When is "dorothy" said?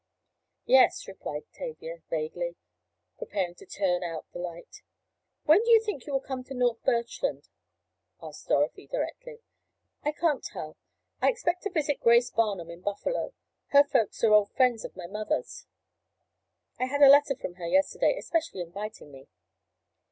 8.47-8.87